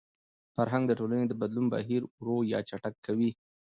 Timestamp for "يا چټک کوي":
2.51-3.31